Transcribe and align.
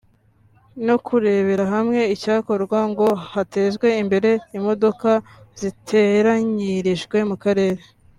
no 0.85 0.95
kurebera 1.05 1.63
hamwe 1.73 2.01
icyakorwa 2.15 2.79
ngo 2.91 3.07
hatezwe 3.31 3.87
imbere 4.01 4.29
imodoka 4.57 5.09
ziteranyirijwe 5.59 7.17
mu 7.29 7.35
karere 7.43 7.83